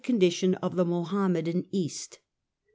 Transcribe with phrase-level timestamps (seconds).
[0.03, 2.17] 963 condition of the Mohammedan East.